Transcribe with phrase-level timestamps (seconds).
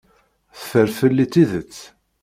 [0.57, 1.77] Teffer fell-i tidet.